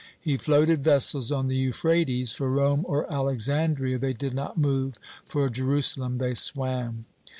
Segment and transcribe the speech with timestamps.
[0.19, 4.95] He floated vessels on the Euphrates; for Rome or Alexandria they did not move,
[5.27, 7.05] for Jerusalem they swam.